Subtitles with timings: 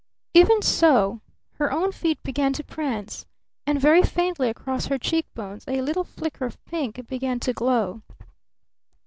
[0.33, 1.21] Even so,
[1.59, 3.27] her own feet began to prance.
[3.67, 8.01] And very faintly across her cheek bones a little flicker of pink began to glow.